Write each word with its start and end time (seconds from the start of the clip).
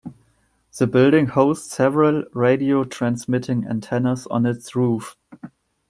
The 0.79 0.87
building 0.87 1.27
hosts 1.27 1.71
several 1.71 2.23
radio 2.33 2.83
transmitting 2.85 3.67
antennas 3.67 4.25
on 4.31 4.47
its 4.47 4.75
roof. 4.75 5.15